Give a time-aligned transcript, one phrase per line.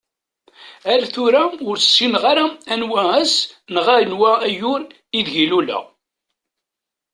[0.91, 3.35] Ar tura ur ssineɣ ara anwa ass
[3.73, 4.81] neɣ anwa ayyur
[5.19, 5.83] ideg d-luleɣ.